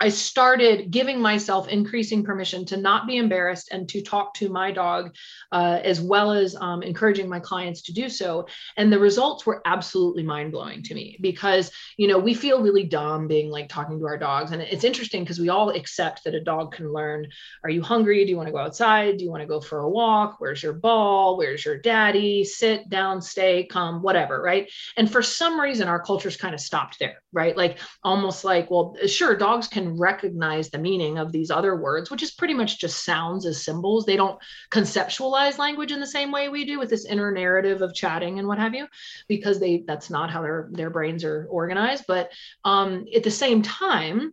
[0.00, 4.72] I started giving myself increasing permission to not be embarrassed and to talk to my
[4.72, 5.14] dog,
[5.52, 8.46] uh, as well as um, encouraging my clients to do so.
[8.76, 12.84] And the results were absolutely mind blowing to me because, you know, we feel really
[12.84, 14.52] dumb being like talking to our dogs.
[14.52, 17.28] And it's interesting because we all accept that a dog can learn
[17.62, 18.24] Are you hungry?
[18.24, 19.16] Do you want to go outside?
[19.16, 20.36] Do you want to go for a walk?
[20.38, 21.36] Where's your ball?
[21.36, 22.44] Where's your daddy?
[22.44, 24.40] Sit down, stay, come, whatever.
[24.42, 24.70] Right.
[24.96, 27.56] And for some reason, our culture's kind of stopped there, right?
[27.56, 32.22] Like almost like, well, sure, dogs can recognize the meaning of these other words, which
[32.22, 34.04] is pretty much just sounds as symbols.
[34.04, 34.38] They don't
[34.70, 38.48] conceptualize language in the same way we do with this inner narrative of chatting and
[38.48, 38.86] what have you,
[39.28, 42.04] because they that's not how their their brains are organized.
[42.06, 42.30] But
[42.64, 44.32] um, at the same time,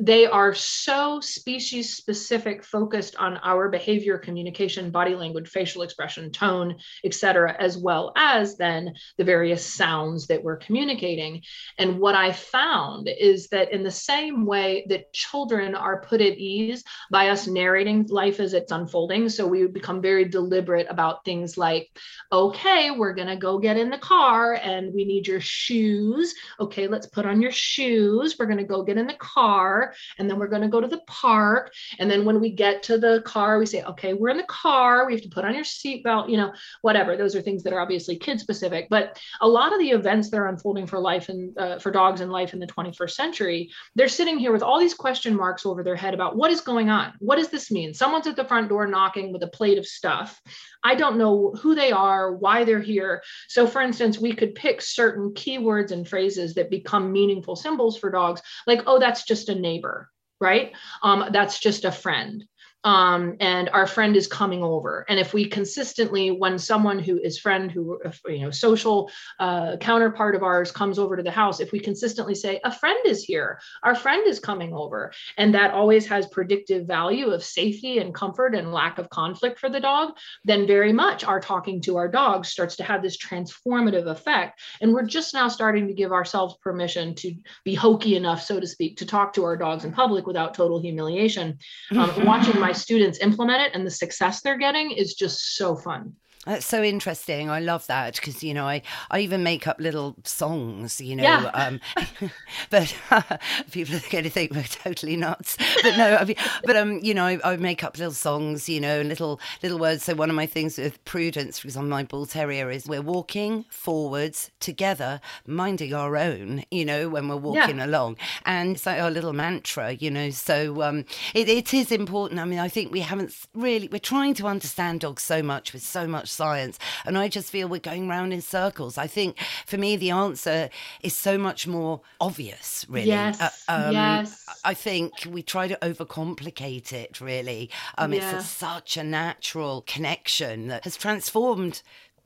[0.00, 6.74] they are so species specific focused on our behavior communication body language facial expression tone
[7.04, 11.42] etc as well as then the various sounds that we're communicating.
[11.78, 16.38] And what i found is that in the same way that children are put at
[16.38, 21.24] ease by us narrating life as it's unfolding so we would become very deliberate about
[21.24, 21.90] things like
[22.32, 26.34] okay we're going to go get in the car and we need your shoes.
[26.58, 28.36] Okay let's put on your shoes.
[28.38, 30.86] We're going to go get in the car and then we're going to go to
[30.86, 31.72] the park.
[31.98, 35.06] And then when we get to the car we say okay we're in the car.
[35.06, 37.16] We have to put on your seatbelt you know whatever.
[37.16, 40.38] Those are things that are obviously kid specific but a lot of the events that
[40.38, 44.08] are unfolding for life and uh, for dogs and life in the 21st century they're
[44.08, 47.12] sitting here with all these question marks over their head about what is going on?
[47.18, 47.94] What does this mean?
[47.94, 50.40] Someone's at the front door knocking with a plate of stuff
[50.82, 53.22] I don't know who they are, why they're here.
[53.48, 58.10] So, for instance, we could pick certain keywords and phrases that become meaningful symbols for
[58.10, 60.10] dogs, like, oh, that's just a neighbor,
[60.40, 60.72] right?
[61.02, 62.44] Um, that's just a friend
[62.84, 65.04] um, and our friend is coming over.
[65.08, 70.34] And if we consistently, when someone who is friend, who you know, social uh, counterpart
[70.34, 73.60] of ours comes over to the house, if we consistently say a friend is here,
[73.82, 78.54] our friend is coming over, and that always has predictive value of safety and comfort
[78.54, 82.46] and lack of conflict for the dog, then very much our talking to our dog
[82.46, 84.60] starts to have this transformative effect.
[84.80, 88.66] And we're just now starting to give ourselves permission to be hokey enough, so to
[88.66, 91.58] speak, to talk to our dogs in public without total humiliation.
[91.90, 95.74] Um, watching my my students implement it and the success they're getting is just so
[95.74, 96.14] fun.
[96.46, 97.50] That's so interesting.
[97.50, 98.80] I love that because you know I,
[99.10, 100.98] I even make up little songs.
[100.98, 101.50] You know, Yeah.
[101.52, 101.80] um,
[102.70, 102.94] but
[103.70, 105.58] people are going to think we're totally nuts.
[105.82, 108.70] But no, I mean, but um, you know, I, I make up little songs.
[108.70, 110.04] You know, little little words.
[110.04, 113.66] So one of my things with Prudence, for example, my bull terrier is we're walking
[113.68, 116.64] forwards together, minding our own.
[116.70, 118.16] You know, when we're walking along,
[118.46, 119.92] and it's like our little mantra.
[119.92, 122.40] You know, so um, it, it is important.
[122.40, 123.88] I mean, I think we haven't really.
[123.92, 127.68] We're trying to understand dogs so much with so much science, and I just feel
[127.68, 128.96] we're going round in circles.
[128.98, 130.70] I think for me, the answer
[131.02, 132.86] is so much more obvious.
[132.88, 134.46] Really, Yes, yes.
[134.64, 137.20] I think we try to overcomplicate it.
[137.20, 138.36] Really, um, Yeah.
[138.36, 141.82] it's a, such a natural connection that has transformed.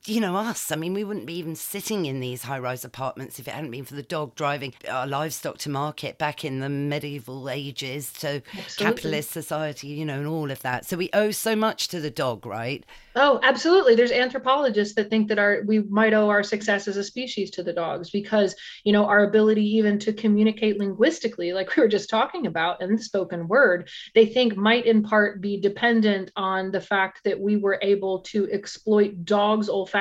[0.07, 0.71] You know, us.
[0.71, 3.71] I mean, we wouldn't be even sitting in these high rise apartments if it hadn't
[3.71, 8.43] been for the dog driving our livestock to market back in the medieval ages to
[8.77, 10.85] capitalist society, you know, and all of that.
[10.85, 12.85] So we owe so much to the dog, right?
[13.15, 13.95] Oh, absolutely.
[13.95, 17.63] There's anthropologists that think that our we might owe our success as a species to
[17.63, 22.11] the dogs because, you know, our ability even to communicate linguistically, like we were just
[22.11, 26.81] talking about in the spoken word, they think might in part be dependent on the
[26.81, 29.94] fact that we were able to exploit dogs' olfactory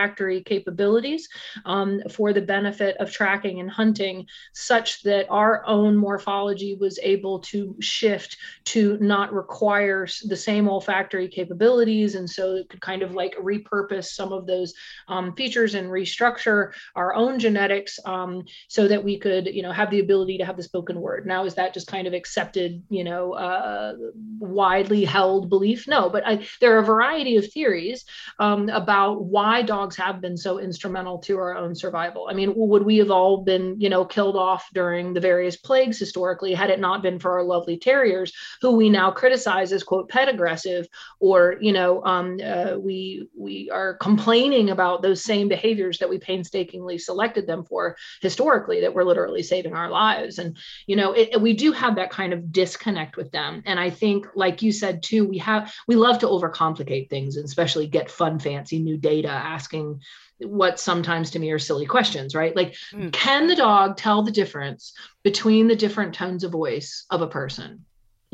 [0.45, 1.29] capabilities
[1.65, 7.39] um, for the benefit of tracking and hunting, such that our own morphology was able
[7.41, 12.15] to shift to not require the same olfactory capabilities.
[12.15, 14.75] And so it could kind of like repurpose some of those
[15.09, 19.91] um, features and restructure our own genetics um, so that we could, you know, have
[19.91, 21.27] the ability to have the spoken word.
[21.27, 23.95] Now, is that just kind of accepted, you know, uh,
[24.39, 25.87] widely held belief?
[25.89, 28.05] No, but I, there are a variety of theories
[28.39, 32.29] um, about why dogs have been so instrumental to our own survival.
[32.31, 35.99] I mean, would we have all been, you know, killed off during the various plagues
[35.99, 40.09] historically had it not been for our lovely terriers, who we now criticize as quote
[40.09, 40.87] pet aggressive,
[41.19, 46.19] or you know, um, uh, we we are complaining about those same behaviors that we
[46.19, 50.39] painstakingly selected them for historically, that were literally saving our lives.
[50.39, 50.57] And
[50.87, 53.63] you know, it, we do have that kind of disconnect with them.
[53.67, 57.45] And I think, like you said too, we have we love to overcomplicate things, and
[57.45, 59.33] especially get fun, fancy new data,
[59.65, 60.01] asking
[60.41, 62.55] what sometimes to me are silly questions, right?
[62.55, 63.13] Like, Mm.
[63.13, 64.93] can the dog tell the difference
[65.23, 67.85] between the different tones of voice of a person?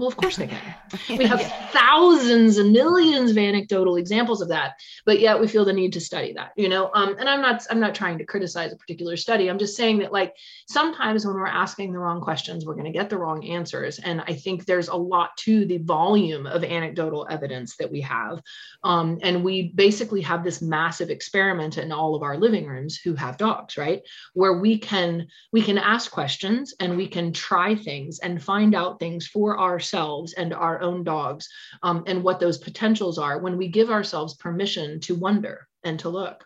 [0.01, 0.75] Well, of course they can.
[1.19, 1.43] We have
[1.73, 6.01] thousands and millions of anecdotal examples of that, but yet we feel the need to
[6.01, 6.91] study that, you know.
[6.95, 9.49] Um, and I'm not I'm not trying to criticize a particular study.
[9.49, 10.35] I'm just saying that like
[10.69, 13.99] sometimes when we're asking the wrong questions, we're going to get the wrong answers.
[13.99, 18.41] And I think there's a lot to the volume of anecdotal evidence that we have.
[18.83, 23.15] Um, and we basically have this massive experiment in all of our living rooms who
[23.17, 24.01] have dogs, right?
[24.33, 28.99] Where we can we can ask questions and we can try things and find out
[28.99, 31.49] things for ourselves ourselves and our own dogs
[31.83, 36.09] um, and what those potentials are when we give ourselves permission to wonder and to
[36.09, 36.45] look.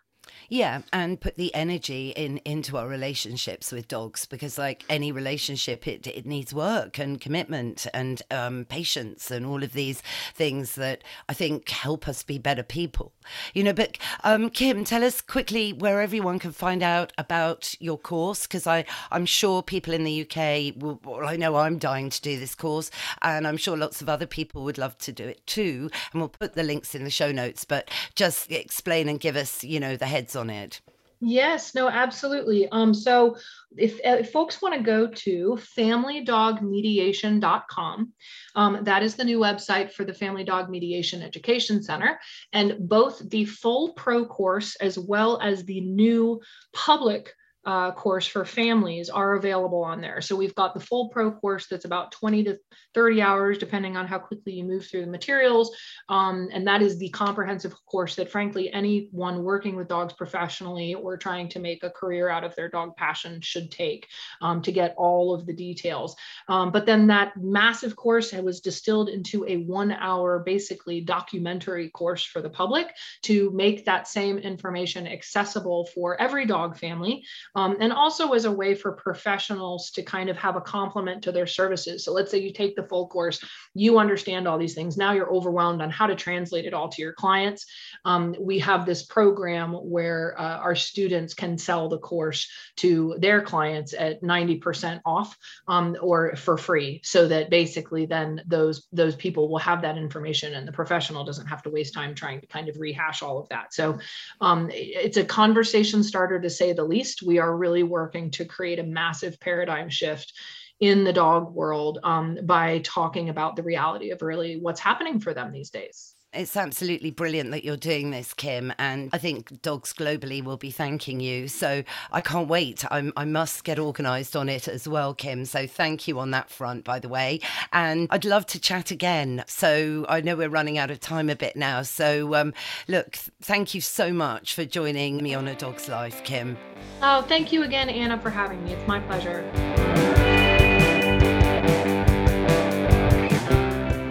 [0.55, 5.89] Yeah, and put the energy in into our relationships with dogs because, like any relationship,
[5.89, 10.01] it it needs work and commitment and um, patience and all of these
[10.33, 13.13] things that I think help us be better people.
[13.53, 17.99] You know, but um, Kim, tell us quickly where everyone can find out about your
[17.99, 21.01] course because I I'm sure people in the UK will.
[21.03, 22.93] Well, I know I'm dying to do this course,
[23.23, 25.91] and I'm sure lots of other people would love to do it too.
[26.13, 27.65] And we'll put the links in the show notes.
[27.65, 30.81] But just explain and give us, you know, the heads on it.
[31.27, 32.69] Yes, no, absolutely.
[32.69, 33.39] Um, so
[33.77, 38.13] if, if folks want to go to familydogmediation.com,
[38.57, 42.21] um, that is the new website for the Family Dog Mediation Education Center.
[42.53, 46.43] And both the full pro course as well as the new
[46.75, 47.33] public
[47.67, 50.21] uh, course for families are available on there.
[50.21, 52.59] So we've got the full pro course that's about 20 to
[52.95, 55.75] 30 hours, depending on how quickly you move through the materials.
[56.09, 61.17] Um, and that is the comprehensive course that, frankly, anyone working with dogs professionally or
[61.17, 64.09] trying to make a career out of their dog passion should take
[64.43, 66.17] um, to get all of the details.
[66.49, 72.25] Um, but then that massive course was distilled into a one hour, basically documentary course
[72.25, 72.89] for the public
[73.23, 77.25] to make that same information accessible for every dog family
[77.55, 81.33] um, and also as a way for professionals to kind of have a complement to
[81.33, 82.05] their services.
[82.05, 83.45] So let's say you take the full course,
[83.75, 84.97] you understand all these things.
[84.97, 87.67] Now you're overwhelmed on how to translate it all to your clients.
[88.05, 93.41] Um, we have this program where uh, our students can sell the course to their
[93.43, 95.37] clients at 90% off
[95.69, 100.55] um, or for free, so that basically then those those people will have that information
[100.55, 103.49] and the professional doesn't have to waste time trying to kind of rehash all of
[103.49, 103.73] that.
[103.73, 103.99] So
[104.41, 107.23] um, it's a conversation starter to say the least.
[107.23, 110.33] We are really working to create a massive paradigm shift
[110.81, 115.33] in the dog world um, by talking about the reality of really what's happening for
[115.33, 116.14] them these days.
[116.35, 118.73] It's absolutely brilliant that you're doing this, Kim.
[118.79, 121.49] And I think dogs globally will be thanking you.
[121.49, 122.85] So I can't wait.
[122.91, 125.45] I'm, i must get organised on it as well, Kim.
[125.45, 127.41] So thank you on that front, by the way.
[127.73, 129.45] And I'd love to chat again.
[129.47, 131.83] So I know we're running out of time a bit now.
[131.83, 132.53] So um,
[132.89, 136.59] look, thank you so much for joining me on A Dog's Life, Kim.
[137.03, 138.73] Oh, thank you again, Anna, for having me.
[138.73, 140.34] It's my pleasure.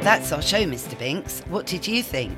[0.04, 0.99] That's our show, Mr.
[0.99, 1.39] Binks.
[1.47, 2.38] What did you think?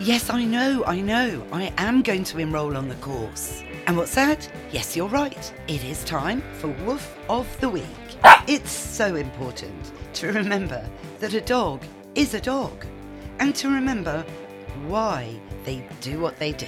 [0.00, 1.46] Yes, I know, I know.
[1.52, 3.62] I am going to enrol on the course.
[3.86, 4.50] And what's that?
[4.72, 5.54] Yes, you're right.
[5.68, 7.84] It is time for Woof of the Week.
[8.48, 10.84] It's so important to remember
[11.20, 11.84] that a dog
[12.16, 12.84] is a dog
[13.38, 14.26] and to remember
[14.88, 16.66] why they do what they do.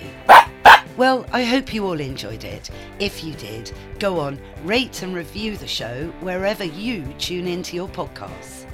[0.96, 2.70] Well, I hope you all enjoyed it.
[3.00, 7.88] If you did, go on, rate and review the show wherever you tune into your
[7.88, 8.65] podcasts.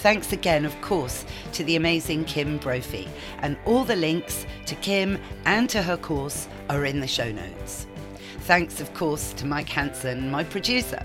[0.00, 3.06] Thanks again, of course, to the amazing Kim Brophey,
[3.40, 7.86] and all the links to Kim and to her course are in the show notes.
[8.40, 11.04] Thanks, of course, to Mike Hanson, my producer,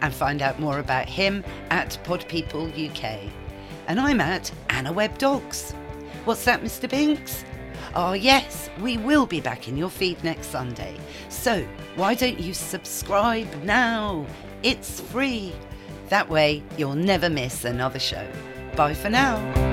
[0.00, 3.20] and find out more about him at Pod People UK.
[3.86, 5.70] And I'm at Anna Webb Dogs.
[6.24, 6.90] What's that, Mr.
[6.90, 7.44] Binks?
[7.94, 10.96] Oh, yes, we will be back in your feed next Sunday.
[11.28, 11.64] So
[11.94, 14.26] why don't you subscribe now?
[14.64, 15.52] It's free.
[16.08, 18.26] That way, you'll never miss another show.
[18.76, 19.71] Bye for now.